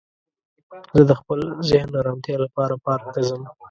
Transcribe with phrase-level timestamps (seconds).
[0.97, 1.39] زه د خپل
[1.69, 3.41] ذهن ارامتیا لپاره پارک ته ځم